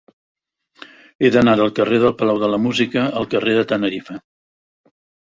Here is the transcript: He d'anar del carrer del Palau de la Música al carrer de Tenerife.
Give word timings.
He 1.19 1.29
d'anar 1.35 1.53
del 1.59 1.69
carrer 1.79 1.99
del 2.03 2.15
Palau 2.21 2.39
de 2.45 2.49
la 2.53 2.59
Música 2.63 3.05
al 3.21 3.29
carrer 3.35 3.55
de 3.59 3.67
Tenerife. 3.73 4.19